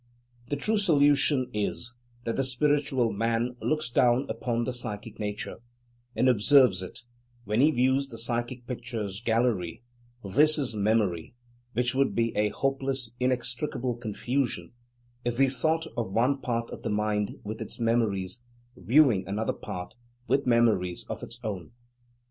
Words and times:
The 0.49 0.55
true 0.55 0.79
solution 0.79 1.47
is, 1.53 1.93
that 2.23 2.35
the 2.35 2.43
Spiritual 2.43 3.13
Man 3.13 3.55
looks 3.61 3.91
down 3.91 4.25
upon 4.29 4.63
the 4.63 4.73
psychic 4.73 5.19
nature, 5.19 5.57
and 6.15 6.27
observes 6.27 6.81
it; 6.81 7.01
when 7.45 7.61
he 7.61 7.69
views 7.69 8.07
the 8.07 8.17
psychic 8.17 8.65
pictures 8.65 9.21
gallery, 9.21 9.83
this 10.23 10.57
is 10.57 10.75
"memory," 10.75 11.35
which 11.73 11.93
would 11.93 12.15
be 12.15 12.35
a 12.35 12.49
hopeless, 12.49 13.11
inextricable 13.19 13.93
confusion, 13.93 14.71
if 15.23 15.37
we 15.37 15.49
thought 15.49 15.85
of 15.95 16.11
one 16.11 16.39
part 16.41 16.71
of 16.71 16.81
the 16.81 16.89
"mind," 16.89 17.35
with 17.43 17.61
its 17.61 17.79
memories, 17.79 18.41
viewing 18.75 19.27
another 19.27 19.53
part, 19.53 19.93
with 20.27 20.47
memories 20.47 21.05
of 21.09 21.21
its 21.21 21.39
own. 21.43 21.73